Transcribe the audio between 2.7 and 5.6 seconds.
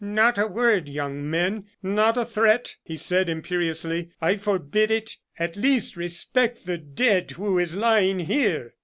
he said, imperiously. "I forbid it. At